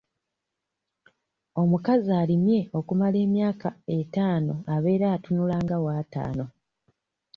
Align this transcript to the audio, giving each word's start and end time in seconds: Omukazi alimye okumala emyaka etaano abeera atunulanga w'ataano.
Omukazi 1.61 2.11
alimye 2.21 2.59
okumala 2.79 3.17
emyaka 3.25 3.69
etaano 3.97 4.55
abeera 4.73 5.07
atunulanga 5.15 5.75
w'ataano. 5.83 6.45